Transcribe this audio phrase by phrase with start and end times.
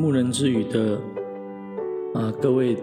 [0.00, 0.98] 牧人之语的
[2.14, 2.74] 啊各位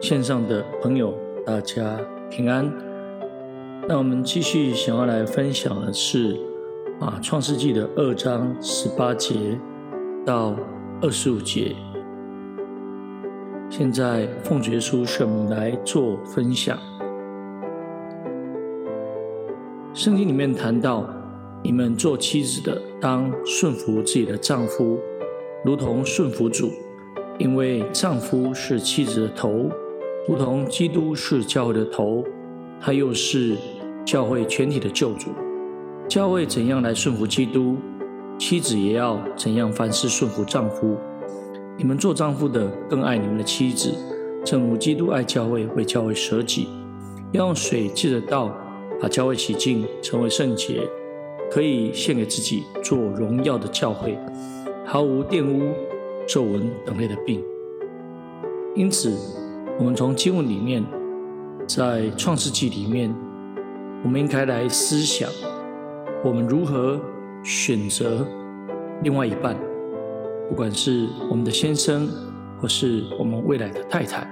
[0.00, 1.14] 线上的朋友，
[1.46, 1.96] 大家
[2.28, 2.68] 平安。
[3.86, 6.36] 那我们继续想要来分享的是
[6.98, 9.56] 啊创世纪的二章十八节
[10.26, 10.56] 到
[11.00, 11.76] 二十五节。
[13.68, 16.76] 现在奉主耶稣圣来做分享。
[19.94, 21.08] 圣经里面谈到，
[21.62, 24.98] 你们做妻子的当顺服自己的丈夫，
[25.62, 26.70] 如同顺服主，
[27.38, 29.68] 因为丈夫是妻子的头，
[30.26, 32.24] 如同基督是教会的头，
[32.80, 33.56] 他又是
[34.04, 35.30] 教会全体的救主。
[36.08, 37.76] 教会怎样来顺服基督，
[38.38, 40.96] 妻子也要怎样凡事顺服丈夫。
[41.76, 43.94] 你们做丈夫的更爱你们的妻子，
[44.42, 46.68] 正如基督爱教会，为教会舍己，
[47.32, 48.50] 要用水借着道
[49.00, 50.88] 把教会洗净，成为圣洁，
[51.50, 54.18] 可以献给自己做荣耀的教会，
[54.92, 55.72] 毫无玷污、
[56.26, 57.40] 皱纹等类的病。
[58.74, 59.16] 因此，
[59.78, 60.84] 我们从经文里面，
[61.64, 63.14] 在创世纪里面，
[64.02, 65.30] 我们应该来思想，
[66.24, 67.00] 我们如何
[67.44, 68.26] 选择
[69.04, 69.56] 另外一半。
[70.48, 72.08] 不管是我们的先生，
[72.60, 74.28] 或是我们未来的太太，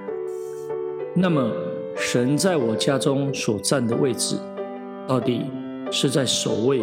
[1.15, 1.49] 那么
[1.95, 4.35] 神在我家中所占的位置，
[5.07, 5.45] 到底
[5.89, 6.81] 是在首位，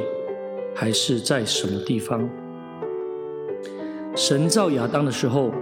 [0.75, 2.27] 还是在什么地方？
[4.17, 5.53] 神造亚当的时候，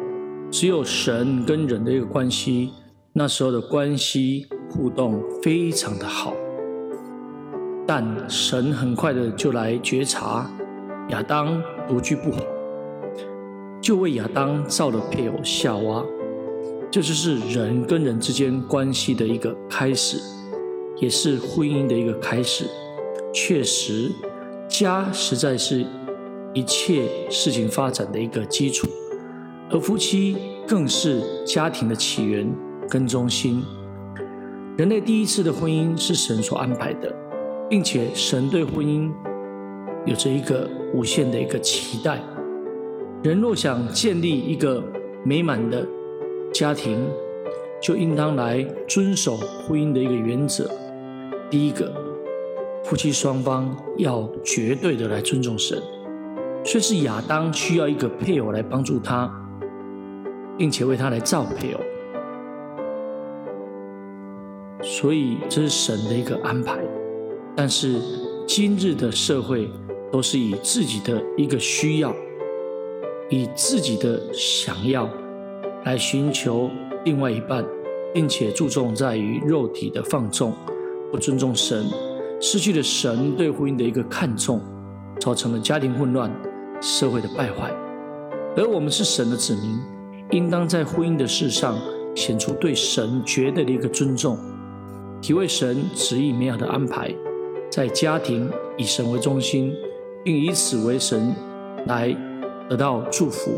[0.49, 2.71] 只有神跟人的一个关系，
[3.13, 6.33] 那时候的关系互动非常的好，
[7.85, 10.49] 但神很快的就来觉察
[11.09, 12.39] 亚当独居不好。
[13.81, 16.05] 就为亚当造了配偶夏娃，
[16.93, 20.17] 这就是人跟人之间关系的一个开始，
[21.01, 22.67] 也是婚姻的一个开始。
[23.33, 24.13] 确实，
[24.69, 25.85] 家实在是
[26.55, 28.87] 一切事情发展的一个基础，
[29.71, 30.37] 而夫妻
[30.69, 32.49] 更是家庭的起源
[32.89, 33.63] 跟中心。
[34.77, 37.13] 人类第一次的婚姻是神所安排的，
[37.69, 39.11] 并且神对婚姻
[40.07, 42.23] 有着一个无限的一个期待。
[43.25, 44.83] 人若想建立一个
[45.25, 45.85] 美满的
[46.53, 47.05] 家庭，
[47.83, 50.71] 就应当来遵守婚姻的一个原则。
[51.51, 51.93] 第一个，
[52.85, 55.83] 夫妻双方要绝对的来尊重神。
[56.65, 59.31] 却是亚当需要一个配偶来帮助他，
[60.57, 61.81] 并且为他来造配偶。
[64.83, 66.79] 所以这是神的一个安排。
[67.55, 68.01] 但是
[68.47, 69.71] 今日的社会
[70.11, 72.15] 都是以自己的一个需要。
[73.31, 75.09] 以自己的想要
[75.85, 76.71] 来寻求
[77.07, 77.65] 另外一半，
[78.13, 80.53] 并且注重在于肉体的放纵，
[81.11, 81.87] 不尊重神，
[82.39, 84.61] 失去了神对婚姻的一个看重，
[85.19, 86.31] 造成了家庭混乱、
[86.85, 87.73] 社会的败坏。
[88.57, 89.81] 而我们是神的子民，
[90.33, 91.79] 应当在婚姻的事上
[92.15, 94.39] 显出对神绝对的一个尊重，
[95.23, 97.11] 体会神旨意美好的安排，
[97.71, 99.75] 在家庭以神为中心，
[100.23, 101.35] 并以此为神
[101.87, 102.15] 来。
[102.67, 103.51] 得到祝福。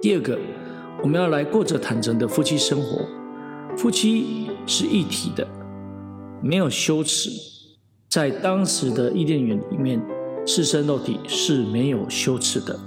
[0.00, 0.38] 第二个，
[1.02, 3.00] 我们要来过着坦诚的夫妻生活。
[3.76, 5.44] 夫妻是一体的，
[6.40, 7.30] 没有羞耻。
[8.08, 10.00] 在当时的伊甸园里面，
[10.44, 12.78] 赤身露体是没有羞耻的，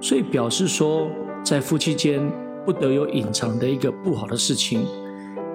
[0.00, 1.08] 所以表示说，
[1.44, 2.20] 在夫妻间
[2.64, 4.86] 不得有隐藏的一个不好的事情，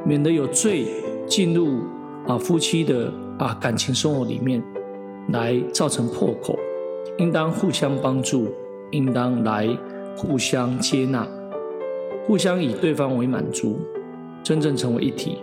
[0.06, 0.88] 免得有罪
[1.26, 1.84] 进入
[2.28, 4.62] 啊夫妻的啊感情生活里面，
[5.30, 6.58] 来造成破口。
[7.18, 8.48] 应当互相帮助，
[8.92, 9.68] 应当来
[10.16, 11.28] 互相接纳，
[12.28, 13.80] 互相以对方为满足，
[14.44, 15.40] 真正成为一体。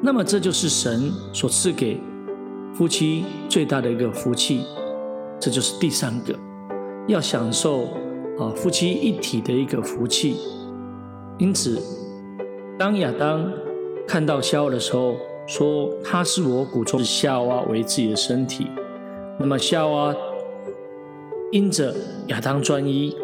[0.00, 2.00] 那么，这就是神所赐给
[2.78, 4.64] 夫妻最大的一个福气。
[5.40, 6.32] 这就是第三个，
[7.08, 7.86] 要享受
[8.38, 10.36] 啊夫妻一体的一个福气。
[11.38, 11.82] 因此，
[12.78, 13.52] 当亚当
[14.06, 15.16] 看到夏娃的时候，
[15.48, 18.68] 说：“他是我骨中夏娃，为自己的身体。”
[19.40, 20.14] 那么夏娃
[21.50, 21.92] 因着
[22.28, 23.16] 亚当专一，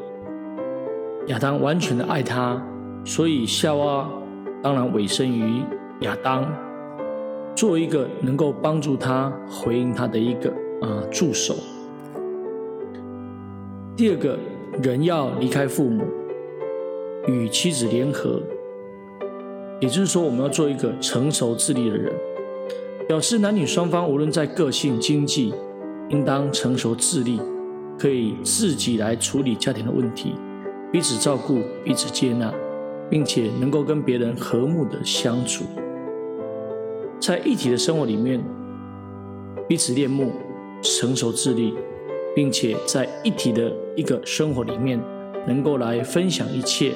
[1.28, 2.60] 亚当完全的爱他，
[3.04, 4.10] 所以夏娃
[4.60, 5.62] 当然委身于
[6.00, 6.44] 亚当，
[7.66, 10.50] 做一个能够帮助他回应他的一个
[10.82, 11.56] 啊、助手。
[13.96, 14.38] 第二个，
[14.82, 16.04] 人要离开父母，
[17.26, 18.42] 与妻子联合，
[19.80, 22.12] 也就是说，我们要做一个成熟自立的人，
[23.08, 25.54] 表示男女双方无论在个性、经济。
[26.10, 27.40] 应当成熟自立，
[27.98, 30.34] 可以自己来处理家庭的问题，
[30.92, 32.52] 彼此照顾，彼此接纳，
[33.08, 35.64] 并且能够跟别人和睦的相处，
[37.26, 38.38] 在一体的生活里面，
[39.66, 40.30] 彼此恋慕，
[40.82, 41.72] 成熟自立，
[42.36, 45.00] 并且在一体的一个生活里面，
[45.46, 46.92] 能够来分享一切，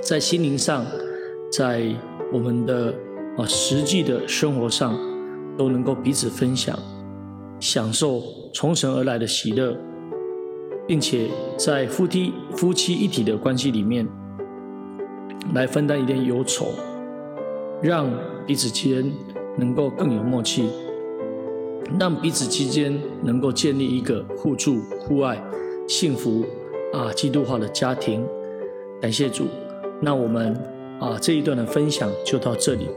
[0.00, 0.86] 在心灵上，
[1.50, 1.84] 在
[2.32, 2.94] 我们的
[3.36, 4.96] 啊实际的生活上，
[5.58, 6.78] 都能够彼此分享，
[7.58, 8.22] 享受
[8.54, 9.76] 从神而来的喜乐，
[10.86, 14.06] 并且在夫妻夫妻一体的关系里面，
[15.54, 16.66] 来分担一点忧愁，
[17.82, 18.08] 让
[18.46, 19.12] 彼此间
[19.56, 20.70] 能够更有默契。
[21.98, 25.42] 让彼此之间能够建立一个互助、互爱、
[25.86, 26.44] 幸福
[26.92, 28.24] 啊，基督化的家庭。
[29.00, 29.46] 感谢主，
[30.00, 30.56] 那我们
[31.00, 32.88] 啊这一段的分享就到这里。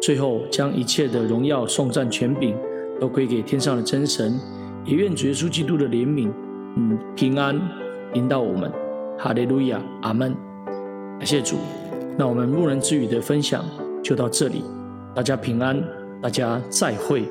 [0.00, 2.56] 最后，将一切的荣耀、颂赞、权柄
[2.98, 4.40] 都归给天上的真神，
[4.84, 6.28] 也愿主耶稣基督的怜悯、
[6.76, 7.60] 嗯平安
[8.14, 8.72] 临到我们。
[9.16, 10.34] 哈利路亚，阿门。
[11.18, 11.56] 感谢主，
[12.18, 13.64] 那我们牧人之语的分享
[14.04, 14.62] 就到这里，
[15.14, 15.82] 大家平安，
[16.22, 17.26] 大家再会。